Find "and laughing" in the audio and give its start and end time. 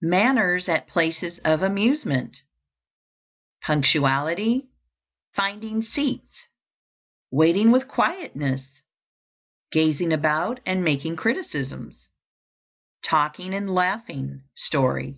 13.56-14.44